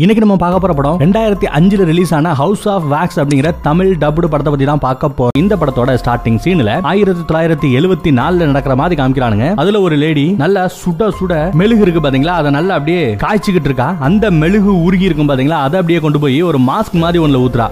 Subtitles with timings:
[0.00, 4.26] இன்னைக்கு நம்ம பார்க்க போற படம் ரெண்டாயிரத்தி அஞ்சுல ரிலீஸ் ஆன ஹவுஸ் ஆஃப் வேக்ஸ் அப்படிங்கிற தமிழ் டப்டு
[4.32, 5.36] படத்தை பத்தி தான் பார்க்க போறோம்.
[5.42, 9.54] இந்த படத்தோட ஸ்டார்டிங் சீன்ல ஆயிரத்தி தொள்ளாயிரத்தி எழுபத்தி நாலுல நடக்கிற மாதிரி காமிக்கிறானுங்க.
[9.62, 12.36] அதுல ஒரு லேடி நல்லா சுட சுட மெழுகு இருக்கு பாத்தீங்களா?
[12.42, 13.88] அதை நல்லா அப்படியே காய்ச்சிக்கிட்டு இருக்கா.
[14.08, 15.62] அந்த மெழுகு உருகி இருக்கும் பாத்தீங்களா?
[15.68, 17.68] அதை அப்படியே கொண்டு போய் ஒரு மாஸ்க் மாதிரி ஒண்ணுல ஊத்துறா.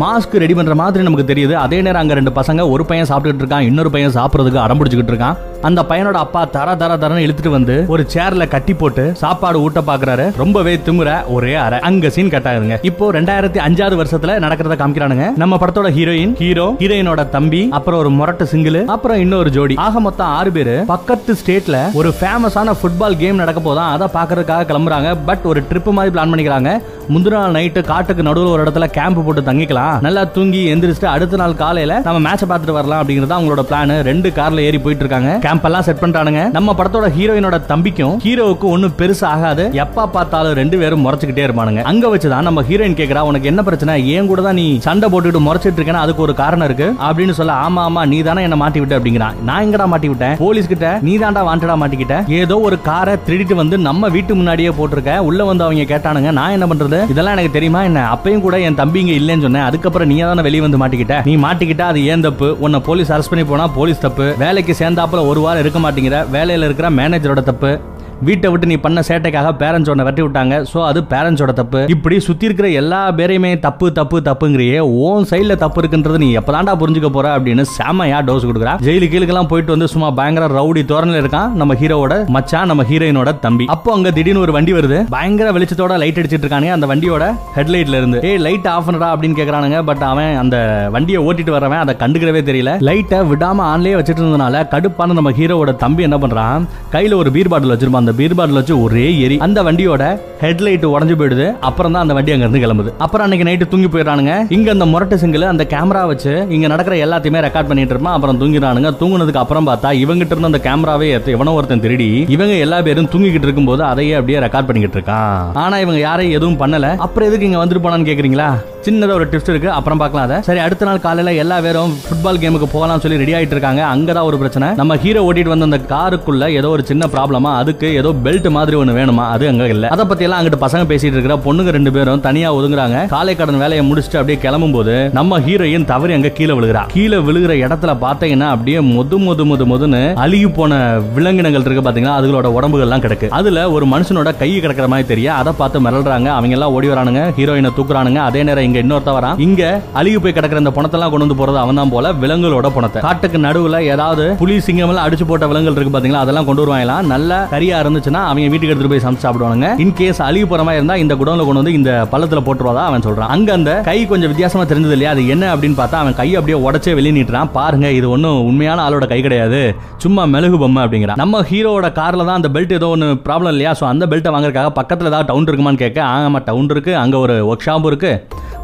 [0.00, 1.54] மாஸ்க் ரெடி பண்ற மாதிரி நமக்கு தெரியுது.
[1.66, 5.36] அதே நேரம் அங்க ரெண்டு பசங்க ஒரு பையன் சாப்பிட்டுட்டு இருக்கான் இன்னொரு பையன் சாப்பிடுறதுக்கு அடம் பிடிச்சிக்கிட்டு இருக்கான்.
[5.62, 10.36] அந்த பையனோட அப்பா தர தர தரன்னு இழுத்துட்டு வந்து ஒரு சேர்ல கட்டி போட்டு சாப்பாடு ஊட்ட பாக்குறாரு.
[10.36, 11.78] ரொம்பவே திமுற ஒரே அறை.
[11.78, 12.76] அங்க சீன் கட் ஆகுதுங்க.
[12.82, 15.36] இப்போ ரெண்டாயிரத்தி அஞ்சாவது வருஷத்துல நடக்கிறத காமிக்கிறானுங்க.
[15.36, 19.74] நம்ம படத்தோட ஹீரோயின் ஹீரோ ஹீரோயினோட தம்பி அப்புறம் ஒரு முரட்டு சிங்கிள் அப்புறம் இன்னொரு ஜோடி.
[19.74, 25.16] ஆக மொத்தம் ஆறு பேரு பக்கத்து ஸ்டேட்ல ஒரு ஃபேமஸான ஃபுட்பால் கேம் நடக்க போதான் அதை பாக்குறதுக்காக கிளம்புறாங்க.
[25.26, 26.80] பட் ஒரு ட்ரிப் மாதிரி பிளான் பண்ணிக்கிறாங்க.
[27.12, 30.00] முந்தின நாள் நைட்டு காட்டுக்கு நடுவில் ஒரு இடத்துல கேம்ப் போட்டு தங்கிக்கலாம்.
[30.00, 34.66] நல்லா தூங்கி எந்திரிச்சிட்டு அடுத்த நாள் காலையில நம்ம மேட்ச பார்த்துட்டு வரலாம் அப்படிங்கிறது அவங்களோட பிளான் ரெண்டு கார்ல
[34.68, 35.30] ஏறி போயிட்டு இருக்காங்க.
[35.48, 36.40] கேம்ப் எல்லாம் செட் பண்ணிட்டானுங்க.
[36.56, 39.64] நம்ம படத்தோட ஹீரோயினோட தம்பிக்கும் ஹீரோவுக்கு ஒன்னும் பெருசு ஆகாது.
[39.82, 41.82] எப்பா பார்த்தாலும் ரெண்டு பேரும் முறைச்சுக்கிட்டே இருப்பானுங்க.
[41.90, 43.92] அங்க வச்சுதான் நம்ம ஹீரோயின் கேக்குறா உனக்கு என்ன பிரச்சனை?
[44.14, 46.88] ஏன் கூட தான் நீ சண்டை போட்டுட்டு முறைச்சிட்டு இருக்கேன்னா அதுக்கு ஒரு காரணம் இருக்கு.
[47.06, 49.38] அப்படின்னு சொல்ல ஆமா ஆமா நீ தானே என்ன மாட்டி விட்ட அப்படிங்கிறான்.
[49.48, 50.34] நான் எங்கடா மாட்டி விட்டேன்?
[50.42, 50.90] போலீஸ் கிட்ட.
[51.06, 52.18] நீ தாண்டா வாண்டடா மாட்டிக்கிட்ட.
[52.40, 55.16] ஏதோ ஒரு காரை திருடிட்டு வந்து நம்ம வீட்டு முன்னாடியே போட்டிருக்க.
[55.28, 57.00] உள்ள வந்து அவங்க கேட்டானுங்க நான் என்ன பண்றது?
[57.14, 58.02] இதெல்லாம் எனக்கு தெரியுமா என்ன?
[58.16, 59.66] அப்பயும் கூட என் தம்பி இங்க இல்லைன்னு சொன்னேன்.
[59.70, 61.22] அதுக்கப்புறம் நீ தானே வெளியே வந்து மாட்டிக்கிட்ட?
[61.30, 62.50] நீ மாட்டிக்கிட்டா அது ஏன் தப்பு?
[62.66, 64.28] உன்னை போலீஸ் அரெஸ்ட் பண்ணி போனா போலீஸ் தப்பு.
[64.44, 66.26] வேலைக்கு சேர்ந்தாப்புல ஒரு வாரம் இருக்க மாட்டேங்கிற.
[66.36, 67.80] வேலையில இருக்கிற மேனேஜரோட தப்பு.
[68.26, 70.54] வீட்டை விட்டு நீ பண்ண சேட்டைக்காக பேரண்ட்ஸ் உன்னை வெட்டி விட்டாங்க.
[70.70, 71.80] ஸோ அது பேரண்ட்ஸோட தப்பு.
[71.94, 77.10] இப்படி சுற்றி இருக்கிற எல்லா பேரையுமே தப்பு தப்பு தப்புங்கிறியே ஓன் சைடுல தப்பு இருக்குன்றது நீ எப்போதாண்டா புரிஞ்சுக்க
[77.16, 78.74] போற அப்படின்னு செமையா டோஸ் கொடுக்குறா.
[78.86, 81.52] ஜெயிலு கீழுக்கெல்லாம் போயிட்டு வந்து சும்மா பயங்கர ரவுடி தோரணில் இருக்கான்.
[81.60, 83.66] நம்ம ஹீரோவோட மச்சான் நம்ம ஹீரோயினோட தம்பி.
[83.76, 84.98] அப்போ அங்க திடீர்னு ஒரு வண்டி வருது.
[85.16, 86.74] பயங்கர வெளிச்சத்தோட லைட் அடிச்சிட்டு இருக்கானுங்க.
[86.78, 88.20] அந்த வண்டியோட ஹெட்லைட்ல இருந்து.
[88.30, 90.56] ஏய் லைட் ஆஃப் பண்ணடா அப்படின்னு கேட்கறானுங்க பட் அவன் அந்த
[90.96, 92.74] வண்டியை ஓட்டிட்டு வரவன் அதை கண்டுக்கிறவே தெரியல.
[92.90, 96.68] லைட்டை விடாம ஆன்லேயே வச்சிட்டு இருந்தனால கடுப்பான நம்ம ஹீரோவோட தம்பி என்ன பண்றான்?
[96.96, 101.14] கையில ஒரு பீர் பாட்டில் வச்சிருப்பான் அந்த பீர் பாட்டில் வச்சு ஒரே எரி அந்த வண்டியோட ஹெட்லைட் உடஞ்சு
[101.14, 101.58] போயிடுது.
[101.60, 102.92] அப்புறம் தான் அந்த வண்டி அங்க இருந்து கிளம்புது.
[102.98, 104.52] அப்புறம் அன்னைக்கு நைட்டு தூங்கி போயிடறானுங்க.
[104.52, 108.14] இங்க அந்த முரட்டு சிங்கிள் அந்த கேமரா வச்சு இங்க நடக்கிற எல்லாத்தையுமே ரெக்கார்ட் பண்ணிட்டு இருப்பான்.
[108.14, 108.94] அப்புறம் தூங்கிடுறானுங்க.
[109.00, 113.42] தூங்குனதுக்கு அப்புறம் பார்த்தா இவங்கிட்ட இருந்த அந்த கேமராவே எத்த- எவனோ ஒருத்தன் திருடி இவங்க எல்லா பேரும் தூங்கிக்கிட்டு
[113.42, 115.52] இருக்கும்போது அதையே அப்படியே ரெக்கார்ட் பண்ணிக்கிட்டு இருக்கான்.
[115.54, 116.96] ஆனா இவங்க யாரையும் எதுவும் பண்ணல.
[116.96, 118.52] அப்புறம் எதுக்கு இங்க வந்துட்டு போனான்னு கேக்குறீங்களா?
[118.86, 119.68] சின்னதாக ஒரு டிப்ஸ் இருக்கு.
[119.78, 120.36] அப்புறம் பார்க்கலாம் அதை.
[120.48, 123.82] சரி அடுத்த நாள் காலையில் எல்லா பேரும் ஃபுட்பால் கேமுக்கு போகலாம்னு சொல்லி ரெடி ஆகிட்டு இருக்காங்க.
[123.94, 124.68] அங்கே தான் ஒரு பிரச்சனை.
[124.80, 128.98] நம்ம ஹீரோ ஓட்டிட்டு வந்த அந்த காருக்குள்ள ஏதோ ஒரு சின்ன ப்ராப்ளமா அதுக்கு ஏதோ பெல்ட் மாதிரி ஒன்று
[129.00, 129.24] வேணுமா?
[129.34, 129.88] அது அங்கே இல்லை.
[129.94, 132.98] அதை பற்றியெல்லாம் எல்லாம் அங்கிட்டு பசங்க பேசிட்டு இருக்கிற பொண்ணுங்க ரெண்டு பேரும் தனியாக ஒதுங்குறாங்க.
[133.14, 136.82] காலை கடன் வேலையை முடிச்சுட்டு அப்படியே கிளம்பும் போது நம்ம ஹீரோயின் தவறி அங்கே கீழே விழுகிறா.
[136.94, 140.80] கீழே விழுகிற இடத்துல பார்த்தீங்கன்னா அப்படியே மொது மொது மொது மொதுன்னு அழுகி போன
[141.18, 143.32] விலங்கினங்கள் இருக்கு பார்த்தீங்கன்னா அதுகளோட உடம்புகள்லாம் கிடக்கு.
[143.40, 146.30] அதுல ஒரு மனுஷனோட கை கிடக்கிற மாதிரி தெரியும் அதை பார்த்து மிரள்றாங்க.
[146.38, 147.24] அவங்க எல்லாம் ஓடி வரானுங்க.
[147.40, 148.22] ஹீரோயினை தூக்குறானுங்க.
[148.30, 149.62] அதே நேரம் இங்க இன்னொருத்த வரான் இங்க
[150.00, 153.02] அழுகி போய் கிடக்குற இந்த பணத்தெல்லாம் கொண்டு வந்து போறது அவன் தான் போல விலங்குகளோட பணத்தை.
[153.06, 156.22] காட்டுக்கு நடுவுல ஏதாவது புலி சிங்கம் எல்லாம் அடிச்சு போட்ட விலங்குகள் இருக்கு பாத்தீங்களா?
[156.26, 160.46] அதெல்லாம் கொண்டு வருவாங்களாம் நல்ல கரியா இருந்துச்சுன்னா அவங்க வீட்டுக்கு எடுத்துட்டு போய் சமைச்சு சாப்பிடுவாங்க இன் கேஸ் அழுகி
[160.52, 163.32] போற மாதிரி இருந்தா இந்த குடோன்ல கொண்டு வந்து இந்த பள்ளத்துல போட்டுருவாதா அவன் சொல்றான்.
[163.36, 165.12] அங்க அந்த கை கொஞ்சம் வித்தியாசமா தெரிஞ்சது இல்லையா?
[165.16, 167.52] அது என்ன அப்படின்னு பார்த்தா அவன் கை அப்படியே உடச்சே வெளியே நீட்டுறான்.
[167.58, 169.62] பாருங்க இது ஒன்றும் உண்மையான ஆளோட கை கிடையாது.
[170.06, 171.20] சும்மா மெழுகு பொம்மை அப்படிங்கிறான்.
[171.24, 173.72] நம்ம ஹீரோட கார்ல தான் அந்த பெல்ட் ஏதோ ஒன்று ப்ராப்ளம் இல்லையா?
[173.80, 176.94] ஸோ அந்த பெல்ட்டை வாங்குறதுக்காக பக்கத்தில் ஏதாவது டவுன் இருக்குமான்னு கேட்க ஆமாம் டவுன் இருக்கு.
[177.04, 178.12] அங்கே ஒரு ஒர்க் ஷாப் இருக்கு.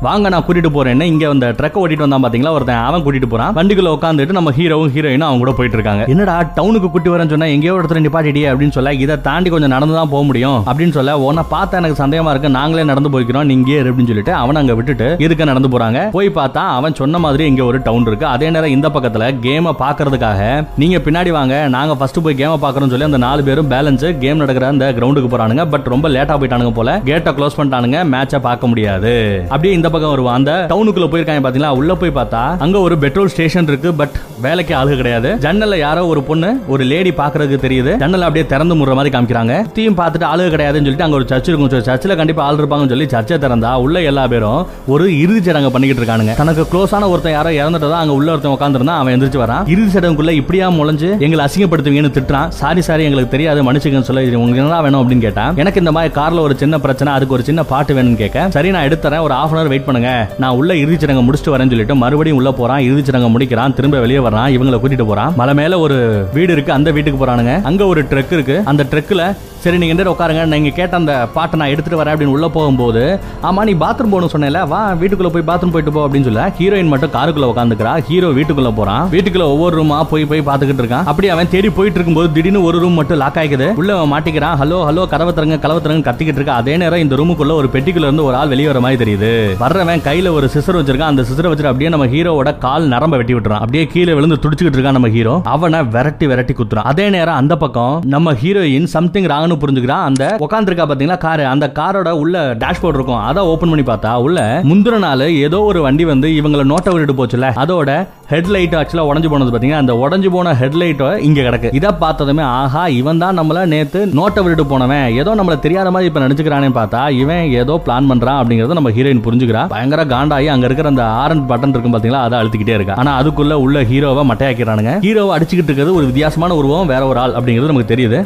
[0.06, 2.52] வாங்க நான் கூட்டிட்டு போறேன்னு இங்க அந்த ட்ரக்கை ஓட்டிட்டு வந்தான் பாத்தீங்களா?
[2.56, 3.52] ஒருத்தன் அவன் கூட்டிட்டு போறான்.
[3.58, 6.04] வண்டிக்குள்ள உட்காந்துட்டு நம்ம ஹீரோவும் ஹீரோயினும் அவங்க கூட போயிட்டு இருக்காங்க.
[6.12, 10.10] என்னடா டவுனுக்கு கூட்டி வரேன்னு சொன்னா எங்கேயோ இடத்துல நிப்பாட்டிடியே அப்படின்னு சொல்ல இதை தாண்டி கொஞ்சம் நடந்து தான்
[10.14, 12.50] போக முடியும் அப்படின்னு சொல்ல உன்னை பார்த்தா எனக்கு சந்தேகமா இருக்கு.
[12.58, 16.00] நாங்களே நடந்து போய்க்கிறோம் நீங்க அப்படின்னு சொல்லிட்டு அவன் அங்க விட்டுட்டு இதுக்கு நடந்து போறாங்க?
[16.16, 18.26] போய் பார்த்தா அவன் சொன்ன மாதிரி இங்க ஒரு டவுன் இருக்கு.
[18.34, 20.40] அதே நேரம் இந்த பக்கத்துல கேமை பாக்குறதுக்காக
[20.82, 24.66] நீங்க பின்னாடி வாங்க நாங்க ஃபர்ஸ்ட் போய் கேமை பாக்குறோம்னு சொல்லி அந்த நாலு பேரும் பேலன்ஸ் கேம் நடக்கிற
[24.74, 25.64] அந்த கிரவுண்டுக்கு போறானுங்க.
[25.74, 26.98] பட் ரொம்ப லேட்டா போயிட்டானுங்க போல.
[27.10, 28.00] கேட்டை க்ளோஸ் பண்ணிட்டானுங்க.
[28.14, 29.14] மேட்சை பார்க்க முடியாது.
[29.48, 31.72] அப்படியே இந்த பக்கம் வருவான் அந்த டவுனுக்குள்ள போயிருக்காங்க பாத்தீங்களா?
[31.80, 35.30] உள்ள போய் பார்த்தா அங்க ஒரு பெட்ரோல் ஸ்டேஷன் இருக்கு பட் வேலைக்கு ஆளு கிடையாது.
[35.40, 37.92] ஜன்னல்ல யாரோ ஒரு பொண்ணு ஒரு லேடி பாக்குறதுக்கு தெரியுது.
[37.96, 39.54] ஜன்னல் அப்படியே திறந்து முடுற மாதிரி காமிக்கிறாங்க.
[39.72, 41.82] தீயும் பார்த்துட்டு ஆளு கிடையாதுன்னு சொல்லிட்டு அங்க ஒரு சர்ச் இருக்கும்.
[41.88, 46.34] சர்ச்சில் கண்டிப்பா ஆள் இருப்பாங்கன்னு சொல்லி சர்ச்சை திறந்தா உள்ள எல்லா பேரும் ஒரு இறுதி சடங்கு பண்ணிக்கிட்டு இருக்கானுங்க.
[46.36, 49.68] தனக்கு க்ளோஸான ஒருத்தன் யாரோ இறந்துட்டதா அங்க உள்ள ஒருத்தன் உட்காந்துருந்தா அவன் எந்திரிச்சு வரான்.
[49.68, 52.48] இறுதி சடங்குக்குள்ள இப்படியா முளைஞ்சு எங்களை அசிங்கப்படுத்துவீங்கன்னு திட்டுறான்.
[52.48, 54.22] சாரி சாரி எங்களுக்கு தெரியாது மன்னிச்சுக்கன்னு சொல்ல.
[54.38, 55.02] உங்களுக்கு என்ன வேணும்?
[55.04, 55.56] அப்படின்னு கேட்டான்.
[55.56, 58.88] எனக்கு இந்த மாதிரி கார்ல ஒரு சின்ன பிரச்சனை அதுக்கு ஒரு சின்ன பாட்டு வேணும்னு கேட்க சரி நான்
[58.88, 59.22] எடுத்துறேன்.
[59.26, 60.10] ஒரு ஹாஃப் அன் வெயிட் பண்ணுங்க.
[60.42, 64.22] நான் உள்ள இறுதி சடங்கு முடிச்சுட்டு வரேன்னு சொல்லிட்டு மறுபடியும் உள்ள போறான் இறுதி சடங்கு முடிக்கிறான் திரும்ப வெளியே
[64.28, 65.32] வரான் இவங்களை கூட்டிட்டு போறான்.
[65.40, 65.98] மலை மேல ஒரு
[66.36, 67.54] வீடு இருக்கு அந்த வீட்டுக்கு போறானுங்க.
[67.70, 68.58] அங்க ஒரு ட்ரக் இருக்கு.
[68.72, 69.24] அந்த ட்ரக்ல
[69.64, 70.42] சரி நீங்க எந்த உட்காருங்க.
[70.54, 73.02] நீங்க கேட்ட அந்த பாட்டை நான் எடுத்துட்டு வரேன் அப்படின்னு உள்ள போகும்போது
[73.48, 77.12] ஆமா நீ பாத்ரூம் போகணும் சொன்னேல வா வீட்டுக்குள்ள போய் பாத்ரூம் போயிட்டு போ அப்படின்னு சொல்ல ஹீரோயின் மட்டும்
[77.16, 79.04] காருக்குள்ள உட்காந்துக்கிறா ஹீரோ வீட்டுக்குள்ள போறான்.
[79.14, 81.06] வீட்டுக்குள்ள ஒவ்வொரு ரூமா போய் போய் பாத்துக்கிட்டு இருக்கான்.
[81.10, 84.56] அப்படி அவன் தேடி போயிட்டு இருக்கும்போது திடீர்னு ஒரு ரூம் மட்டும் லாக் ஆகிக்குது உள்ள மாட்டிக்கிறான்.
[84.62, 86.56] ஹலோ ஹலோ கதவை திறங்க கலவை திறங்க கத்திக்கிட்டு இருக்கா.
[86.62, 89.30] அதே நேரம் இந்த ரூமுக்குள்ள ஒரு பெட்டிக்குள்ள இருந்து ஒரு ஆள் வெளியே வர மாதிரி தெரியுது.
[89.62, 91.12] வர்றவன் கையில ஒரு சிசர் வச்சிருக்கான்.
[91.14, 93.62] அந்த சிசரை வச்சுட்டு அப்படியே நம்ம ஹீரோவோட கால் நரம்ப வெட்டி விட்டுறான்.
[93.64, 96.88] அப்படியே கீழே விழுந்து துடிச்சுக்கிட்டு இருக்கான் நம்ம ஹீரோ அவனை விரட்டி விரட்டி குத்துறான்.
[96.92, 101.66] அதே நேரம் அந்த பக்கம் நம்ம ஹீரோயின் சம்திங் ராங்னு ஒண்ணு புரிஞ்சுக்கிறான் அந்த உட்காந்துருக்கா பாத்தீங்களா காரு அந்த
[101.78, 103.22] காரோட உள்ள டேஷ்போர்ட் இருக்கும்.
[103.28, 104.40] அதை ஓபன் பண்ணி பார்த்தா உள்ள
[104.70, 107.90] முந்தின நாள் ஏதோ ஒரு வண்டி வந்து இவங்களை நோட்டை விட்டுட்டு போச்சுல அதோட
[108.32, 111.72] ஹெட்லைட் ஆக்சுவலா உடஞ்சு போனது பார்த்தீங்கன்னா அந்த உடஞ்சு போன ஹெட்லைட்டோ இங்க கிடக்கு.
[111.78, 115.06] இதை பார்த்ததுமே ஆஹா இவன் தான் நம்மள நேத்து நோட்டை விட்டுட்டு போனவன்.
[115.20, 119.64] ஏதோ நம்மள தெரியாத மாதிரி இப்ப நினைச்சுக்கிறானே பார்த்தா இவன் ஏதோ பிளான் பண்றான் அப்படிங்கறத நம்ம ஹீரோயின் புரிஞ்சுக்கிறா.
[119.74, 122.98] பயங்கர காண்டாயி அங்க இருக்கிற அந்த ஆரன் பட்டன் இருக்கும் பாத்தீங்களா அதை அழுத்திக்கிட்டே இருக்கா.
[123.02, 127.72] ஆனா அதுக்குள்ள உள்ள ஹீரோவை மட்டையாக்கிறானுங்க ஹீரோவை அடிச்சுக்கிட்டு இருக்கிறது ஒரு வித்தியாசமான உருவம் வேற ஒரு ஆள் அப்படிங்கிறது
[127.72, 128.20] நமக்கு தெரியுது.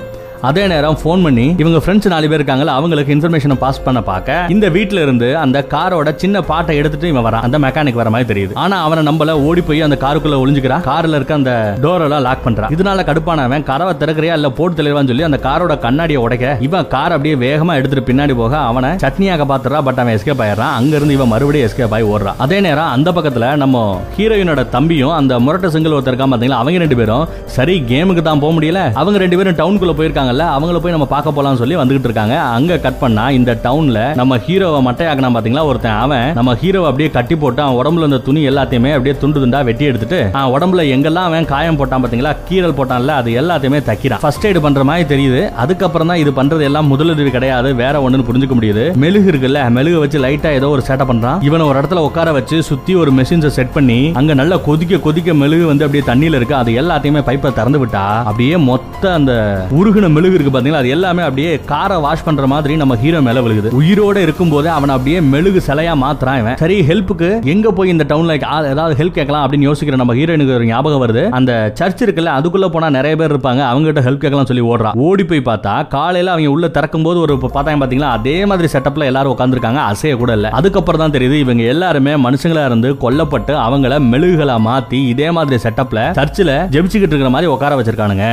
[0.48, 4.66] அதே நேரம் ஃபோன் பண்ணி இவங்க ஃப்ரெண்ட்ஸ் நாலு பேர் இருக்காங்களா அவங்களுக்கு இன்ஃபர்மேஷனை பாஸ் பண்ண பார்க்க இந்த
[4.76, 7.44] வீட்ல இருந்து அந்த காரோட சின்ன பாட்டை எடுத்துட்டு இவன் வரான்.
[7.46, 8.52] அந்த மெக்கானிக் வர மாதிரி தெரியுது.
[8.64, 11.52] ஆனா அவனை நம்மள ஓடி போய் அந்த காருக்குள்ள ஒளிஞ்சுக்கிறான் கார்ல இருக்க அந்த
[11.84, 12.72] டோர் எல்லாம் லாக் பண்றான்.
[12.76, 17.36] இதனால கடுப்பானவன் கரவை திறக்கிறியா இல்ல போட்டு தெளிவான்னு சொல்லி அந்த காரோட கண்ணாடியை உடைக்க இவன் கார் அப்படியே
[17.46, 20.74] வேகமா எடுத்துட்டு பின்னாடி போக அவனை சட்னியாக பாத்துறா பட் அவன் எஸ்கேப் ஆயிடுறான்.
[20.78, 22.38] அங்க இருந்து இவன் மறுபடியும் எஸ்கேப் ஆகி ஓடுறான்.
[22.46, 23.84] அதே நேரம் அந்த பக்கத்துல நம்ம
[24.18, 27.26] ஹீரோயினோட தம்பியும் அந்த முரட்ட சிங்கிள் ஒருத்தர் இருக்கான் பாத்தீங்களா அவங்க ரெண்டு பேரும்
[27.58, 28.80] சரி கேமுக்கு தான் போக முடியல.
[29.02, 29.94] அவங்க ரெண்டு பேரும் டவுனுக்குள்ள
[30.28, 32.36] இருக்காங்கல்ல அவங்கள போய் நம்ம பார்க்க போலாம்னு சொல்லி வந்துகிட்டு இருக்காங்க.
[32.56, 35.64] அங்க கட் பண்ணா இந்த டவுன்ல நம்ம ஹீரோவை மட்டையாக்கினா பாத்தீங்களா?
[35.70, 39.60] ஒருத்தன் அவன் நம்ம ஹீரோவை அப்படியே கட்டி போட்டு அவன் உடம்புல இருந்த துணி எல்லாத்தையுமே அப்படியே துண்டு துண்டா
[39.68, 42.32] வெட்டி எடுத்துட்டு அவன் உடம்புல எங்கெல்லாம் அவன் காயம் போட்டான் பாத்தீங்களா?
[42.48, 44.22] கீரல் போட்டான்ல அது எல்லாத்தையுமே தைக்கிறான்.
[44.24, 45.42] ஃபர்ஸ்ட் எய்டு பண்ற மாதிரி தெரியுது.
[45.64, 47.68] அதுக்கப்புறம் தான் இது பண்றது எல்லாம் முதலுதவி கிடையாது.
[47.82, 48.84] வேற ஒண்ணுன்னு புரிஞ்சுக்க முடியுது.
[49.04, 51.40] மெழுகு இருக்குல்ல மெழுகு வச்சு லைட்டா ஏதோ ஒரு சேட்டை பண்றான்.
[51.48, 55.64] இவனை ஒரு இடத்துல உட்கார வச்சு சுத்தி ஒரு மெஷின்ஸை செட் பண்ணி அங்க நல்லா கொதிக்க கொதிக்க மெழுகு
[55.72, 56.56] வந்து அப்படியே தண்ணியில இருக்கு.
[56.62, 59.32] அது எல்லாத்தையுமே பைப்பை திறந்து விட்டா அப்படியே மொத்த அந்த
[59.78, 60.82] உருகுன மெழுகு இருக்கு பாத்தீங்களா?
[60.82, 63.70] அது எல்லாமே அப்படியே காரை வாஷ் பண்ற மாதிரி நம்ம ஹீரோ மேல விழுகுது.
[63.80, 66.56] உயிரோட இருக்கும் போதே அவன் அப்படியே மெழுகு சிலையா மாத்துறான் இவன்.
[66.62, 68.34] சரி ஹெல்ப்புக்கு எங்க போய் இந்த டவுன்ல
[68.72, 71.22] ஏதாவது ஹெல்ப் கேட்கலாம் அப்படின்னு யோசிக்கிற நம்ம ஹீரோனுக்கு ஒரு ஞாபகம் வருது.
[71.38, 73.62] அந்த சர்ச் இருக்குல்ல அதுக்குள்ள போனா நிறைய பேர் இருப்பாங்க.
[73.72, 77.36] அவங்க கிட்ட ஹெல்ப் கேட்கலாம் சொல்லி ஓடுறான் ஓடி போய் பார்த்தா காலையில அவங்க உள்ள திறக்கும் போது ஒரு
[77.42, 78.10] பார்த்தாங்க பாத்தீங்களா?
[78.18, 80.50] அதே மாதிரி செட்டப்ல எல்லாரும் உட்காந்துருக்காங்க அசைய கூட இல்ல.
[80.60, 86.54] அதுக்கப்புறம் தான் தெரியுது இவங்க எல்லாருமே மனுஷங்களா இருந்து கொல்லப்பட்டு அவங்கள மெழுகுகளா மாத்தி இதே மாதிரி செட்டப்ல சர்ச்சில்
[86.74, 88.26] ஜெபிச்சுக்கிட்டு இருக்கிற மாதிரி உட்கார வச்சிருக்கானுங்க.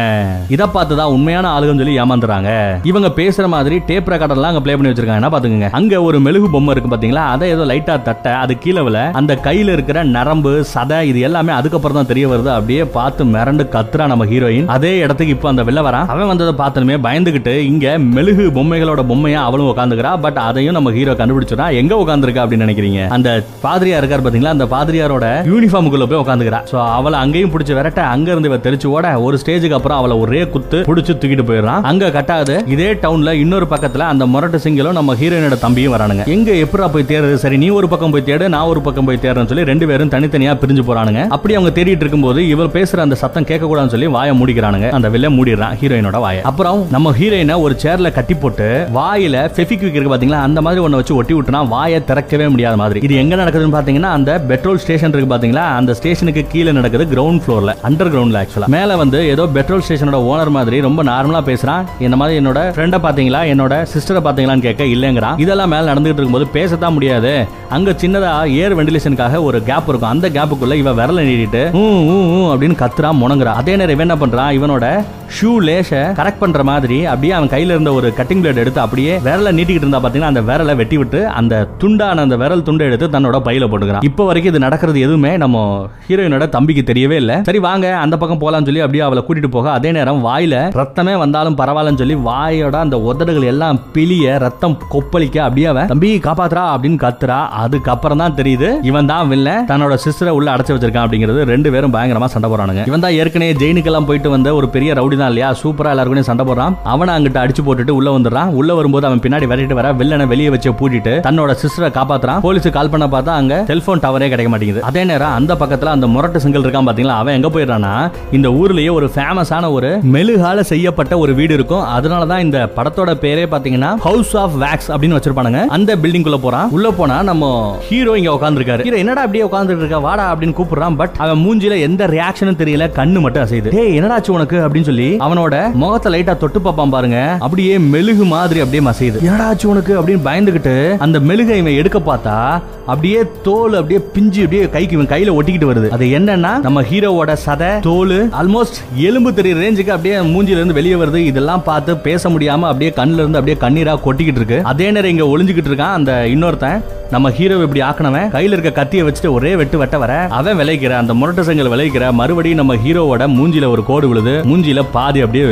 [0.55, 1.45] இதை பார்த்து தான் உண்மையான
[1.81, 2.49] சொல்லி ஏமாந்துறாங்க.
[2.91, 5.31] இவங்க பேசுற மாதிரி டேப் ரெக்கார்டர்லாம் அங்க ப்ளே பண்ணி வச்சிருக்காங்க.
[5.35, 8.83] பாத்துக்கங்க அங்க ஒரு மெழுகு பொம்மை இருக்கு பாத்தீங்களா அதை ஏதோ லைட்டா தட்ட அது கீழே
[9.21, 12.49] அந்த கையில இருக்கிற நரம்பு சதை இது எல்லாமே அதுக்கப்புறம் தான் தெரிய வருது.
[12.57, 16.07] அப்படியே பார்த்து மிரண்டு கத்துறா நம்ம ஹீரோயின் அதே இடத்துக்கு இப்போ அந்த வெளில வரான்.
[16.13, 17.85] அவன் வந்ததை பார்த்தனுமே பயந்துகிட்டு இங்க
[18.17, 23.01] மெழுகு பொம்மைகளோட பொம்மையா அவளும் உட்காந்துக்கிறா பட் அதையும் நம்ம ஹீரோ கண்டுபிடிச்சிடா எங்க உட்காந்துருக்கா அப்படின்னு நினைக்கிறீங்க?
[23.17, 23.29] அந்த
[23.65, 28.51] பாதிரியா இருக்கார் பாத்தீங்களா அந்த பாதிரியாரோட யூனிஃபார்முக்குள்ள போய் உட்காந்துக்கிறா சோ அவளை அங்கேயும் பிடிச்சி விரட்ட அங்க இருந்து
[28.51, 28.59] இவ
[28.95, 32.55] ஓட ஒரு ஸ்டேஜுக்கு அப்புறம் அவளை ஒரே குத்து பிடிச்சு தூக்கிட்டு போயிடுறான் அங்க கட்டாது.
[32.73, 36.25] இதே டவுன்ல இன்னொரு பக்கத்துல அந்த முரட்டு சிங்கிலும் நம்ம ஹீரோயினோட தம்பியும் வரானுங்க.
[36.35, 39.51] எங்க எப்படா போய் தேடுறது சரி நீ ஒரு பக்கம் போய் தேடு நான் ஒரு பக்கம் போய் தேடுறேன்னு
[39.51, 41.21] சொல்லி ரெண்டு பேரும் தனித்தனியா பிரிஞ்சு போறானுங்க.
[41.37, 44.89] அப்படி அவங்க தேடிட்டு இருக்கும்போது இவர் பேசுற அந்த சத்தம் கேட்க கூடாதுன்னு சொல்லி வாயை மூடிக்கிறானுங்க.
[44.97, 46.43] அந்த வெளில மூடிடுறான் ஹீரோயினோட வாய.
[46.51, 48.67] அப்புறம் நம்ம ஹீரோயினை ஒரு சேர்ல கட்டி போட்டு
[48.99, 50.41] வாயில ஃபெஃபிக்விக் இருக்கு பாத்தீங்களா?
[50.47, 52.99] அந்த மாதிரி ஒண்ணு வச்சு ஒட்டி விட்டுனா வாயை திறக்கவே முடியாத மாதிரி.
[53.07, 55.65] இது எங்க நடக்குதுன்னு பாத்தீங்கன்னா அந்த பெட்ரோல் ஸ்டேஷன் இருக்கு பாத்தீங்களா?
[55.79, 60.51] அந்த ஸ்டேஷனுக்கு கீழே நடக்குது கிரவுண்ட் ஃப்ளோர்ல அண்டர் கிரவுண்ட்ல ஆக்சுவலா மேல வந்து ஏதோ பெட்ரோல் ஸ்டேஷனோட ஓனர்
[60.57, 61.83] மாதிரி ரொம்ப நார்மலா பேசுறான்.
[61.99, 63.41] இந்த மாதிரி என்னோட ஃப்ரெண்டை பாத்தீங்களா?
[63.53, 65.39] என்னோட சிஸ்டரை பாத்தீங்களான்னு கேட்க இல்லைங்கிறான்.
[65.39, 67.47] இதெல்லாம் மேல நடந்துகிட்டு இருக்கும்போது பேசத்தான் முடியாது.
[67.69, 70.09] அங்க சின்னதா ஏர் வெண்டிலேஷனுக்காக ஒரு கேப் இருக்கும்.
[70.09, 74.53] அந்த கேப்புக்குள்ள இவ விரல நீட்டிட்டு ஊ, ஊ, அப்படின்னு கத்துறா முணங்குறா அதே நேரம் இவன் என்ன பண்றான்?
[74.53, 75.03] இவனோட
[75.41, 79.53] ஷூ லேஷ கரெக்ட் பண்ற மாதிரி அப்படியே அவன் கையில இருந்த ஒரு கட்டிங் பிளேட் எடுத்து அப்படியே விரல
[79.53, 83.67] நீட்டிக்கிட்டு இருந்தா பாத்தீங்கன்னா அந்த விரலை வெட்டி விட்டு அந்த துண்டான அந்த விரல் துண்டை எடுத்து தன்னோட பையில
[83.67, 84.03] போட்டுக்கிறான்.
[84.03, 87.35] இப்போ வரைக்கும் இது நடக்கிறது எதுவுமே நம்ம ஹீரோயினோட தம்பிக்கு தெரியவே இல்லை.
[87.43, 91.44] சரி வாங்க அந்த பக்கம் போலாம்னு சொல்லி அப்படியே அவளை கூட்டிட்டு போக அதே நேரம் வாயில ரத்தமே வந்தாலும்
[91.59, 97.39] பரவாயில்லன்னு சொல்லி வாயோட அந்த உதடுகள் எல்லாம் பிளிய ரத்தம் கொப்பளிக்க அப்படியே அவன் தம்பி காப்பாத்துறா அப்படின்னு கத்துறா.
[97.63, 102.29] அதுக்கப்புறம் தான் தெரியுது இவன் தான் வில்ல தன்னோட சிஸ்டரை உள்ள அடைச்சு வச்சிருக்கான் அப்படிங்கிறது ரெண்டு பேரும் பயங்கரமா
[102.35, 105.51] சண்டை போறானுங்க இவன் தான் ஏற்கனவே ஜெயினுக்கெல்லாம் போயிட்டு வந்த ஒரு பெரிய ரவுடி தான் இல்லையா?
[105.61, 106.75] சூப்பரா எல்லாருக்கும் சண்டை போடுறான்.
[106.93, 108.51] அவனை அங்கிட்ட அடிச்சு போட்டுட்டு உள்ள வந்துடுறான்.
[108.59, 112.41] உள்ள வரும்போது அவன் பின்னாடி விரட்டிட்டு வர வில்லனை வெளியே வச்சு பூட்டிட்டு தன்னோட சிஸ்டரை காப்பாத்துறான்.
[112.45, 114.83] போலீஸ் கால் பண்ண பார்த்தா அங்க செல்போன் டவரே கிடைக்க மாட்டேங்குது.
[114.89, 117.17] அதே நேரம் அந்த பக்கத்துல அந்த முரட்டு செங்கல் இருக்கான் பாத்தீங்களா?
[117.21, 117.93] அவன் எங்க போயிடுறானா
[118.37, 121.83] இந்த ஊர்லயே ஒரு ஃபேமஸான ஒரு மெழுகால செய்யப்பட்ட ஒரு வீடு இருக்கும்.
[121.97, 125.61] அதனால தான் இந்த படத்தோட பேரே பாத்தீங்கன்னா ஹவுஸ் ஆஃப் வேக்ஸ் அப்படின்னு வச்சிருப்பானுங்க.
[125.77, 126.69] அந்த பில்டிங் குள்ள போறான்.
[126.69, 127.51] உள்ள போனா நம்ம
[127.89, 130.95] ஹீரோ இங்க உட்காந்துருக்காரு ஹீரோ என்னடா அப்படியே உட்கார்ந்துட்டு இருக்க வாடா அப்படின்னு கூப்பிடுறான்.
[130.95, 132.87] பட் அவன் மூஞ்சில எந்த ரியாக்ஷனும் தெரியல.
[132.99, 133.69] கண்ணு மட்டும் அசையுது.
[133.69, 134.57] டேய் என்னடாச்சு உனக்கு?
[134.67, 137.19] அப்படின்னு சொல்லி அவனோட முகத்தை லைட்டா தொட்டு பார்ப்பான் பாருங்க.
[137.39, 139.21] அப்படியே மெழுகு மாதிரி அப்படியே மசையுது.
[139.29, 139.93] என்னடாச்சு உனக்கு?
[140.01, 142.37] அப்படின்னு பயந்துகிட்டு அந்த மெழுகை இவன் எடுக்க பார்த்தா
[142.85, 145.89] அப்படியே தோல் அப்படியே பிஞ்சு அப்படியே கைக்கு இவன் கையில ஒட்டிக்கிட்டு வருது.
[145.89, 151.14] அது என்னன்னா நம்ம ஹீரோவோட சதை தோல் ஆல்மோஸ்ட் எலும்பு தெரிய ரேஞ்சுக்கு அப்படியே மூஞ்சில இருந்து வெளியே வருது.
[151.23, 154.61] இதெல்லாம் பார்த்து பேச முடியாம அப்படியே கண்ணுல இருந்து அப்படியே கண்ணீரா கொட்டிக்கிட்டு இருக்கு.
[154.63, 156.81] அதே நேரம் இங்க ஒளிஞ்சுக்கிட்டு இருக்கான் அந்த இன்னொருத்தன்.
[157.15, 161.13] நம்ம ஹீரோ இப்படி ஆக்கினவன் கையில இருக்க கத்தியை வச்சுட்டு ஒரே வெட்டு வெட்ட வர அவன் விளைக்கிற அந்த
[161.19, 165.51] முரட்டு செங்கல் விளைக்கிற மறுபடியும் நம்ம ஹீரோவோட மூஞ்சில ஒரு கோடு விழுது மூஞ்சில பாதி அப்படியே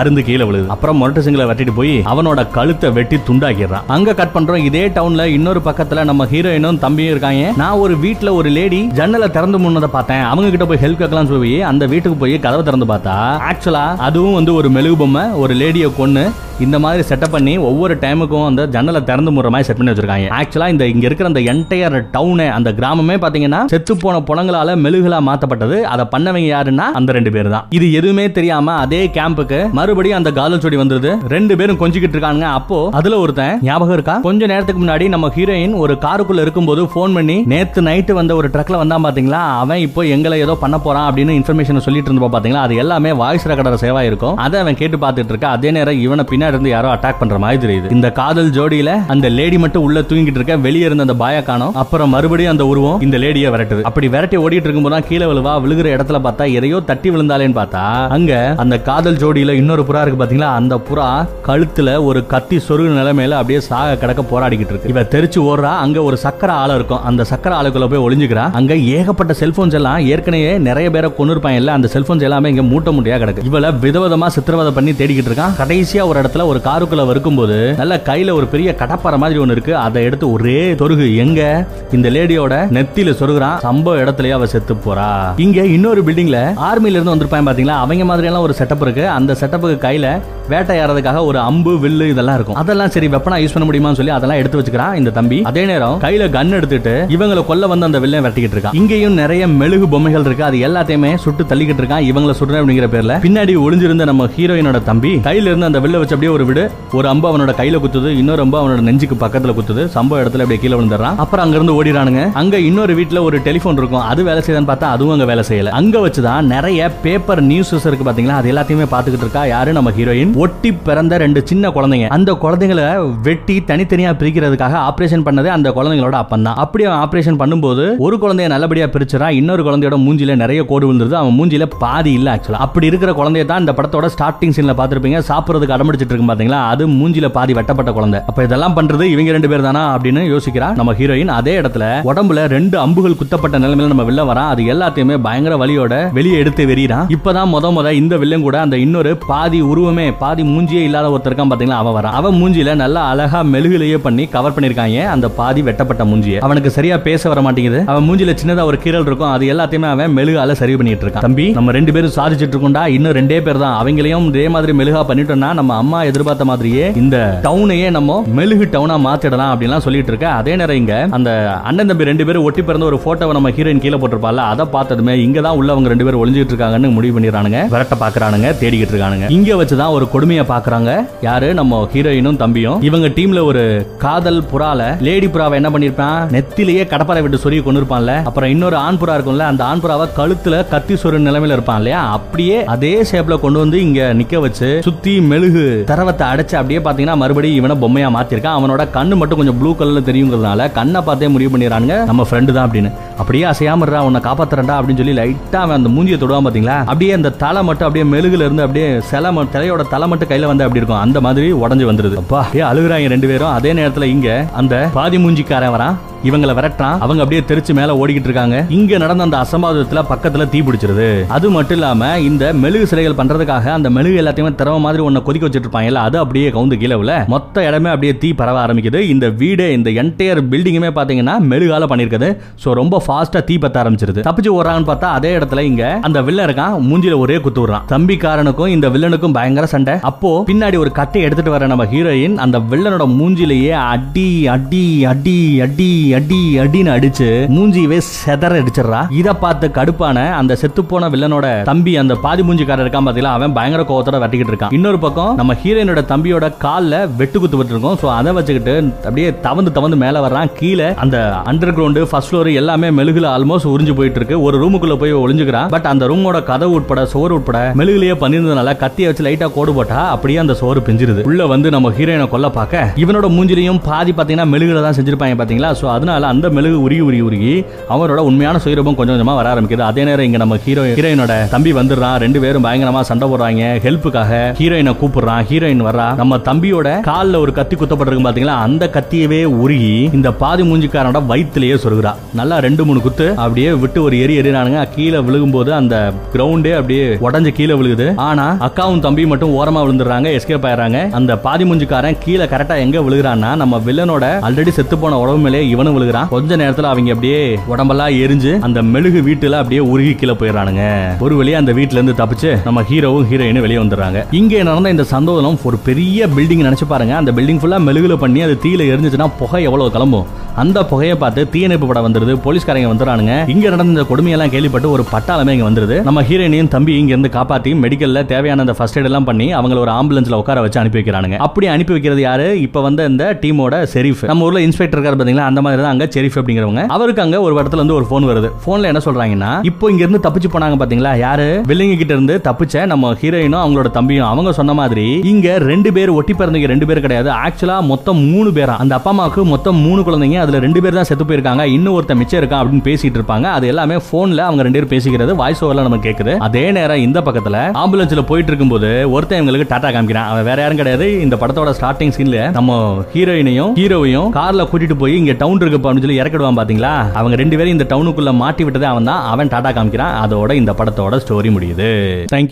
[0.00, 0.66] அருந்து கீழே விழுது.
[0.74, 3.88] அப்புறம் முரட்டு செங்கலை வெட்டிட்டு போய் அவனோட கழுத்தை வெட்டி துண்டாக்கிடுறான்.
[3.94, 7.48] அங்க கட் பண்றோம் இதே டவுன்ல இன்னொரு பக்கத்துல நம்ம ஹீரோயினும் தம்பியும் இருக்காங்க.
[7.62, 10.22] நான் ஒரு வீட்டுல ஒரு லேடி ஜன்னலை திறந்து முன்னதை பார்த்தேன்.
[10.32, 13.16] அவங்க கிட்ட போய் ஹெல்ப் கேட்கலாம் சொல்லி அந்த வீட்டுக்கு போய் கதவை திறந்து பார்த்தா
[13.50, 16.24] ஆக்சுவலா அதுவும் வந்து ஒரு மெழுகு பொம்மை ஒரு லேடியை கொன்னு
[16.64, 20.26] இந்த மாதிரி செட்டப் பண்ணி ஒவ்வொரு டைமுக்கும் அந்த ஜன்னலை திறந்து முற மாதிரி செட் பண்ணி வச்சிருக்காங்க.
[20.38, 25.76] ஆக்சுவலா இந்த இங்க இருக்கிற அந்த என்டையர் டவுன் அந்த கிராமமே பாத்தீங்கன்னா செத்து போன புலங்களால மெழுகலா மாத்தப்பட்டது.
[25.92, 27.64] அதை பண்ணவங்க யாருன்னா அந்த ரெண்டு பேர் தான்.
[27.76, 32.78] இது எதுவுமே தெரியாம அதே கேம்புக்கு மறுபடியும் அந்த காதல் சொடி வந்தது ரெண்டு பேரும் கொஞ்சிக்கிட்டு இருக்காங்க அப்போ
[32.98, 34.16] அதுல ஒருத்தன் ஞாபகம் இருக்கா?
[34.26, 38.80] கொஞ்ச நேரத்துக்கு முன்னாடி நம்ம ஹீரோயின் ஒரு காருக்குள்ள இருக்கும்போது ஃபோன் பண்ணி நேத்து நைட்டு வந்த ஒரு ட்ரக்ல
[38.82, 39.40] வந்தான் பாத்தீங்களா?
[39.62, 43.82] அவன் இப்போ எங்களை ஏதோ பண்ண போறான் அப்படின்னு இன்ஃபர்மேஷன் சொல்லிட்டு இருந்தப்போ பாத்தீங்களா அது எல்லாமே வாய்ஸ் ரெக்கார்டர்
[43.86, 45.48] சேவா இருக்கும் அதை அவன் கேட்டு பார்த்துட்டு இருக்க.
[45.56, 47.90] அதே நேரம் இவனை பின்னாடி இருந்து யாரோ அட்டாக் பண்ற மாதிரி தெரியுது.
[47.98, 51.74] இந்த காதல் ஜோடியில அந்த லேடி மட்டும் உள்ள தூங்கிட்டு இருக்க வெளியே இருந்த அந்த பாய காணும்.
[51.74, 53.82] அப்புறம் மறுபடியும் அந்த உருவம் இந்த லேடியை விரட்டுது.
[53.82, 58.80] அப்படி விரட்டி ஓடிட்டு இருக்கும்போது கீழே விழுவா விழுகிற இடத்துல பார்த்தா எதையோ தட்டி விழுந்தாலேன்னு பார்த்தா அங்க அந்த
[58.80, 60.48] காதல் ஜோடியில இன்னொரு புறா இருக்கு பாத்தீங்களா?
[60.60, 64.88] அந்த புறா கழுத்துல ஒரு கத்தி சொருகு நிலைமையில அப்படியே சாக கிடக்க போராடிக்கிட்டு இருக்கு.
[64.88, 67.02] இவ தெரிச்சு ஓடுறா அங்க ஒரு சக்கர ஆளை இருக்கும்.
[67.02, 68.52] அந்த சக்கர ஆளுக்குள்ள போய் ஒளிஞ்சுக்கிறா.
[68.52, 73.18] அங்க ஏகப்பட்ட செல்போன்ஸ் எல்லாம் ஏற்கனவே நிறைய பேரை கொண்டிருப்பாங்க இல்ல அந்த செல்போன்ஸ் எல்லாமே இங்க மூட்டை மூட்டையா
[73.22, 73.44] கிடக்கு.
[73.50, 75.52] இவள விதவிதமா சித்திரவதை பண்ணி தேடிக்கிட்டு இருக்கான்.
[75.58, 79.76] கடைசியா ஒரு இடத்துல ஒரு காருக்குள்ள வரும்போது நல்ல கையில ஒரு பெரிய கடப்பாறை மாதிரி ஒண்ணு இருக்கு.
[79.76, 81.66] அதை எடுத்து ஒரே தொருகு எங்க?
[81.92, 83.58] இந்த லேடியோட நெத்தியில சொருகுறான்.
[83.62, 85.32] சம்பவ இடத்துலயே அவ செத்து போறா.
[85.36, 87.76] இங்க இன்னொரு பில்டிங்ல ஆர்மில இருந்து வந்திருப்பாங்க பாத்தீங்களா?
[87.84, 89.08] அவங்க மாதிரி எல்லாம் ஒரு செட்டப் இருக்கு.
[89.08, 90.20] அந்த செட்டப்புக்கு கையில
[90.50, 92.58] வேட்டையாடுறதுக்காக ஒரு அம்பு வில்லு இதெல்லாம் இருக்கும்.
[92.62, 95.38] அதெல்லாம் சரி வெப்பனா யூஸ் பண்ண முடியுமான்னு சொல்லி அதெல்லாம் எடுத்து வச்சுக்கிறான் இந்த தம்பி.
[95.42, 98.76] அதே நேரம் கையில கன் எடுத்துட்டு இவங்களை கொல்ல வந்து அந்த வில்லை வெட்டிக்கிட்டு இருக்கான்.
[98.80, 100.44] இங்கேயும் நிறைய மெழுகு பொம்மைகள் இருக்கு.
[100.44, 102.06] அது எல்லாத்தையுமே சுட்டு தள்ளிக்கிட்டு இருக்கான்.
[102.10, 106.32] இவங்களை சுடுறேன் அப்படிங்கிற பேர்ல பின்னாடி ஒளிஞ்சிருந்த நம்ம ஹீரோயினோட தம்பி கையில இருந்து அந்த வில்ல வச்சு அப்படியே
[106.32, 106.64] ஒரு விடு.
[106.92, 109.84] ஒரு அம்பு அவனோட கையில குத்துது இன்னொரு அம்பு அவனோட நெஞ்சுக்கு பக்கத்துல குத்துது.
[109.96, 114.00] சம்பவ இடத்துல அப்படியே கீழே விழுந்துறான் அப்புறம் அங்க இருந்து ஓடிறானுங்க அங்க இன்னொரு வீட்டுல ஒரு டெலிபோன் இருக்கும்.
[114.00, 115.68] அது வேலை செய்யுதுன்னு பார்த்தா அதுவும் அங்க வேலை செய்யல.
[115.80, 118.38] அங்க வச்சுதான் நிறைய பேப்பர் நியூஸஸ் இருக்கு பாத்தீங்களா?
[118.40, 119.44] அது எல்லாத்தையுமே பாத்துக்கிட்டு இருக்கா.
[119.46, 119.72] யாரு?
[119.72, 122.06] நம்ம ஹீரோயின் ஒட்டி பிறந்த ரெண்டு சின்ன குழந்தைங்க.
[122.16, 122.84] அந்த குழந்தைங்களை
[123.26, 128.48] வெட்டி தனித்தனியா பிரிக்கிறதுக்காக ஆபரேஷன் பண்ணது அந்த குழந்தைங்களோட அப்பன் தான் அப்படி அவன் ஆபரேஷன் பண்ணும்போது ஒரு குழந்தைய
[128.52, 133.12] நல்லபடியா பிரிச்சுறான் இன்னொரு குழந்தையோட மூஞ்சில நிறைய கோடு விழுந்துருது அவன் மூஞ்சில பாதி இல்ல ஆக்சுவலா அப்படி இருக்கிற
[133.20, 135.20] குழந்தைய தான் இந்த படத்தோட ஸ்டார்டிங் சீன்ல பார்த்துருப்பீங்க.
[135.30, 136.60] சாப்பிடுறதுக்கு அடம்பிடிச்சிட்டு இருக்கும் பாத்தீங்களா?
[136.72, 138.20] அது மூஞ்சில பாதி வெட்டப்பட்ட குழந்தை.
[138.30, 140.70] அப்ப இதெல்லாம் பண்றது இவங்க ரெண்டு பேர் தானா அப்படின்னு யோசிக்கிறா.
[140.80, 145.56] நம்ம ஹீரோயின் அதே இடத்துல உடம்புல ரெண்டு அம்புகள் குத்தப்பட்ட நிலைமையில நம்ம வெளில வரான் அது எல்லாத்தையுமே பயங்கர
[145.64, 150.28] வலியோட வெளியே எடுத்து வெறியிறான் இப்பதான் முத முத இந்த வில்லன் கூட அந்த இன்னொரு பாதி உருவமே பாதி
[150.38, 151.78] மூஞ்சியே இல்லாத ஒருத்தர் இருக்கான் பாத்தீங்களா?
[151.82, 152.16] அவன் வரான்.
[152.18, 155.06] அவன் மூஞ்சில நல்லா அழகா மெழுகுலையே பண்ணி கவர் பண்ணிருக்காங்க.
[155.14, 156.38] அந்த பாதி வெட்டப்பட்ட மூஞ்சிய.
[156.46, 157.80] அவனுக்கு சரியா பேச வர மாட்டேங்குது.
[157.92, 159.32] அவன் மூஞ்சில சின்னதா ஒரு கீரல் இருக்கும்.
[159.34, 161.26] அது எல்லாத்தையுமே அவன் மெழுகால சரி பண்ணிட்டு இருக்கான்.
[161.26, 162.84] தம்பி நம்ம ரெண்டு பேரும் சாதிச்சிட்டு இருக்கோம்டா.
[162.96, 163.76] இன்னும் ரெண்டே பேர் தான்.
[163.82, 169.52] அவங்களையும் இதே மாதிரி மெழுகா பண்ணிட்டோம்னா நம்ம அம்மா எதிர்பார்த்த மாதிரியே இந்த டவுனையே நம்ம மெழுகு டவுனா மாத்திடலாம்
[169.52, 170.28] அப்படின்லாம் சொல்லிட்டு இருக்க.
[170.40, 171.30] அதே நேரம் இங்க அந்த
[171.70, 175.40] அண்ணன் தம்பி ரெண்டு பேரும் ஒட்டி பிறந்த ஒரு போட்டோவை நம்ம ஹீரோயின் கீழே போட்டிருப்பால அதை பார்த்ததுமே இங்க
[175.46, 177.60] தான் உள்ளவங்க ரெண்டு பேரும் ஒளிஞ்சிட்டு இருக்காங்கன்னு முடிவு பண்ணிடுறானுங்க.
[177.74, 179.28] விரட்ட பாக்குறானுங்க தேடிக்கிட்டு இருக்கானுங்க.
[179.36, 180.90] இங்க வச்சுதான் ஒரு கொடுமையை பாக்குறாங்க
[181.22, 181.54] யாரு?
[181.54, 182.82] நம்ம ஹீரோயினும் தம்பியும்.
[182.82, 183.62] இவங்க டீம்ல ஒரு
[183.98, 186.18] காதல் புறால லேடி புறாவை என்ன பண்ணிருப்பான்?
[186.34, 190.68] நெத்திலேயே கடப்பாரை விட்டு சொருகி கொண்டு இருப்பான்ல அப்புறம் இன்னொரு ஆண் புறா இருக்கும்ல அந்த ஆண் புறாவை கழுத்துல
[190.68, 192.00] கத்தி சொரு நிலைமையில இருப்பான் இல்லையா?
[192.16, 197.56] அப்படியே அதே ஷேப்ல கொண்டு வந்து இங்க நிக்க வச்சு சுத்தி மெழுகு தரவத்தை அடைச்சு அப்படியே பாத்தீங்கன்னா மறுபடியும்
[197.56, 198.58] இவனை பொம்மையா மாத்திருக்கான்.
[198.60, 202.92] அவனோட கண்ணு மட்டும் கொஞ்சம் ப்ளூ கலர்ல தெரியுங்கிறதுனால கண்ணை பார்த்தே முடிவு பண்ணிடுறாங்க நம்ம ஃப்ரெண்டு தான் அப்படின்னு.
[203.18, 206.78] அப்படியே அசையாம இருறா உன்னை காப்பாத்துறா அப்படின்னு சொல்லி லைட்டா அவன் அந்த மூஞ்சியை தொடுவான் பாத்தீங்களா?
[206.84, 210.64] அப்படியே அந்த தலை மட்டும் அப்படியே மெழுகுல இருந்து அப்படியே சில தலையோட தலை தலை மட்டும் கையில வந்து
[210.66, 211.02] அப்படி இருக்கும்?
[211.06, 212.20] அந்த மாதிரி உடஞ்சு வந்துருது.
[212.24, 213.54] அப்பா ஏ அழுகுறாங்க ரெண்டு பேரும்.
[213.56, 214.28] அதே நேரத்துல இங்க
[214.60, 215.96] அந்த பாதி மூஞ்சிக்காரன் வரான்.
[216.28, 218.56] இவங்களை விரட்டான் அவங்க அப்படியே தெரிச்சு மேல ஓடிக்கிட்டு இருக்காங்க.
[218.78, 221.06] இங்க நடந்த அந்த அசம்பாவிதத்துல பக்கத்துல தீ பிடிச்சிருது.
[221.36, 225.68] அது மட்டும் இல்லாம இந்த மெழுகு சிலைகள் பண்றதுக்காக அந்த மெழுகு எல்லாத்தையுமே திரவ மாதிரி ஒண்ணு கொதிக்க வச்சிட்டு
[225.68, 226.98] இருப்பாங்கல்ல அது அப்படியே கவுந்து கீழே
[227.34, 229.00] மொத்த இடமே அப்படியே தீ பரவ ஆரம்பிக்குது.
[229.14, 232.30] இந்த வீடு இந்த என்டையர் பில்டிங்குமே பாத்தீங்கன்னா மெழுகால பண்ணிருக்குது
[232.64, 234.24] சோ ரொம்ப ஃபாஸ்டா தீ பத்த ஆரம்பிச்சிருது.
[234.28, 236.76] தப்பிச்சு ஓடுறாங்கன்னு பார்த்தா அதே இடத்துல இங்க அந்த வில்லன் இருக்கான்.
[236.90, 237.86] மூஞ்சில ஒரே குத்து விடுறான்.
[237.94, 239.89] தம்பிக்காரனுக்கும் இந்த வில்லனுக்கும் பயங்கர சண்டை.
[240.10, 245.90] அப்போ பின்னாடி ஒரு கட்டை எடுத்துட்டு வர நம்ம ஹீரோயின் அந்த வில்லனோட மூஞ்சிலேயே அடி அடி அடி அடி
[246.18, 249.00] அடி அடின்னு அடிச்சு மூஞ்சியவே செதற அடிச்சிடறா.
[249.20, 253.34] இத பார்த்து கடுப்பான அந்த செத்து போன வில்லனோட தம்பி அந்த பாதி மூஞ்சிக்காரர் இருக்கான் பாத்தீங்களா?
[253.38, 254.74] அவன் பயங்கர கோவத்தோட வெட்டிக்கிட்டு இருக்கான்.
[254.78, 257.96] இன்னொரு பக்கம் நம்ம ஹீரோயினோட தம்பியோட கால்ல வெட்டு குத்து விட்டுருக்கோம்.
[258.02, 260.50] சோ அதை வச்சுக்கிட்டு அப்படியே தவந்து தவந்து மேல வர்றான்.
[260.60, 261.16] கீழே அந்த
[261.52, 265.70] அண்டர் கிரவுண்டு ஃபர்ஸ்ட் ஃப்ளோர் எல்லாமே மெழுகுல ஆல்மோஸ்ட் உறிஞ்சு போயிட்டு இருக்கு ஒரு ரூமுக்குள்ள போய் ஒளிஞ்சுக்கிறான்.
[265.74, 270.38] பட் அந்த ரூமோட கதவு உட்பட சோறு உட்பட மெழுகுலயே பண்ணிருந்ததுனால கத்திய வச்சு லைட்டா கோடு போட்டா அப்படியே
[270.44, 271.24] அந்த சோறு பிஞ்சிருது.
[271.32, 275.70] உள்ள வந்து நம்ம ஹீரோயினை கொல்ல பார்க்க இவனோட மூஞ்சிலையும் பாதி பாத்தீங்கன்னா மெழுகுல தான் செஞ்சிருப்பாங்க பாத்தீங்களா?
[275.80, 277.52] சோ அதனால அந்த மெழுகு உருகி உருகி உருகி
[277.94, 279.84] அவரோட உண்மையான சுயரூபம் கொஞ்சம் கொஞ்சமா வர ஆரம்பிக்குது.
[279.90, 282.16] அதே நேரம் இங்க நம்ம ஹீரோ ஹீரோயினோட தம்பி வந்துடுறான்.
[282.24, 283.62] ரெண்டு பேரும் பயங்கரமா சண்டை போடுறாங்க.
[283.84, 285.44] ஹெல்ப்புக்காக ஹீரோயினை கூப்பிடுறான்.
[285.50, 286.06] ஹீரோயின் வர்றா.
[286.20, 288.56] நம்ம தம்பியோட காலில் ஒரு கத்தி குத்தப்பட்டிருக்கு பாத்தீங்களா?
[288.66, 292.14] அந்த கத்தியவே உருகி இந்த பாதி மூஞ்சிக்காரனோட வயிற்றுலயே சொருகுறா.
[292.40, 295.96] நல்லா ரெண்டு மூணு குத்து அப்படியே விட்டு ஒரு எரி எறினானுங்க கீழே விழுகும் போது அந்த
[296.34, 298.08] கிரவுண்டே அப்படியே உடஞ்சு கீழே விழுகுது.
[298.28, 301.10] ஆனா அக்காவும் தம்பி மட்டும் ஓர ஓரமா விழுந்துடுறாங்க எஸ்கேப் ஆயிடுறாங்க.
[301.18, 305.94] அந்த பாதி மூஞ்சிக்காரன் கீழே கரெக்டா எங்க விழுகிறான்னா நம்ம வில்லனோட ஆல்ரெடி செத்து போன உடம்பு மேலே இவனும்
[305.94, 306.28] விழுகிறான்.
[306.28, 310.84] கொஞ்ச நேரத்துல அவங்க அப்படியே உடம்பெல்லாம் எரிஞ்சு அந்த மெழுகு வீட்டுல அப்படியே உருகி கீழே போயிடுறானுங்க.
[311.20, 314.24] ஒரு வழியா அந்த வீட்டுல இருந்து தப்பிச்சு நம்ம ஹீரோவும் ஹீரோயினும் வெளியே வந்துடுறாங்க.
[314.30, 317.16] இங்கே நடந்த இந்த சந்தோதனம் ஒரு பெரிய பில்டிங் நினைச்சு பாருங்க.
[317.16, 320.26] அந்த பில்டிங் ஃபுல்லா மெழுகுல பண்ணி அது தீயில எரிஞ்சுச்சுன்னா புகை எவ்வளவு கிளம்பும்.
[320.62, 323.34] அந்த புகையை பார்த்து தீயணைப்பு படம் வந்துருது போலீஸ்காரங்க வந்துடுறானுங்க.
[323.52, 325.96] இங்க நடந்த இந்த கொடுமையெல்லாம் கேள்விப்பட்டு ஒரு பட்டாளமே இங்க வந்துருது.
[326.08, 329.92] நம்ம ஹீரோயினையும் தம்பி இங்க இருந்து காப்பாத்தி மெடிக்கல்ல தேவையான அந்த ஃபர்ஸ்ட் எய்ட் எல்லாம் பண்ணி அவங்கள ஒரு
[329.98, 331.36] ஆம்புலன்ஸ்ல உட்கார வச்சு அனுப்பி வைக்கிறானுங்க.
[331.46, 332.46] அப்படி அனுப்பி வைக்கிறது யாரு?
[332.66, 335.46] இப்ப வந்த இந்த டீமோட செரீஃப் நம்ம ஊர்ல இன்ஸ்பெக்டர் இருக்காரு பாத்தீங்களா?
[335.50, 336.84] அந்த மாதிரி தான் அங்க செரீஃப் அப்படிங்கிறவங்க.
[336.96, 338.50] அவருக்கு அங்க ஒரு இடத்துல இருந்து ஒரு போன் வருது.
[338.66, 341.14] போன்ல என்ன சொல்றாங்கன்னா இப்போ இங்க இருந்து தப்பிச்சு போனாங்க பாத்தீங்களா?
[341.24, 341.48] யாரு?
[341.70, 346.32] வில்லிங்க கிட்ட இருந்து தப்பிச்ச நம்ம ஹீரோயினும் அவங்களோட தம்பியும் அவங்க சொன்ன மாதிரி இங்க ரெண்டு பேர் ஒட்டி
[346.32, 347.30] பிறந்தவங்க ரெண்டு பேர் கிடையாது.
[347.46, 348.76] ஆக்சுவலா மொத்தம் மூணு பேரா.
[348.84, 351.64] அந்த அப்பா அம்மாவுக்கு மொத்தம் மூணு குழந்தைங்க அதில் ரெண்டு பேர் தான் செத்து போயிருக்காங்க.
[351.76, 353.46] இன்னும் ஒருத்தன் மிச்சம் இருக்கா அப்படின்னு பேசிட்டு இருப்பாங்க.
[353.56, 356.32] அது எல்லாமே போன்ல அவங்க ரெண்டு பேரும் பேசிக்கிறது வாய்ஸ் ஓவரில் நம்ம கேக்குது.
[356.46, 360.28] அதே நேரம் இந்த பக்கத்துல ஆம்புலன்ஸ்ல போயிட்டு இருக்கும்போது ஒருத்தன் எங்களுக்கு டாடா காமிக்கிறான்.
[360.30, 361.06] அவன் வேற யாரும் கிடையாது.
[361.24, 362.78] இந்த படத்தோட ஸ்டார்டிங் சீன்ல நம்ம
[363.14, 366.92] ஹீரோயினையும் ஹீரோவையும் கார்ல கூட்டிட்டு போய் இங்க டவுன் இருக்கு அப்படின்னு சொல்லி இறக்கிடுவான் பாத்தீங்களா?
[367.20, 370.16] அவங்க ரெண்டு பேரும் இந்த டவுனுக்குள்ள மாட்டி விட்டதே அவன் தான் அவன் டாடா காமிக்கிறான்.
[370.24, 371.90] அதோட இந்த படத்தோட ஸ்டோரி முடியுது.
[372.34, 372.48] தேங்க்யூ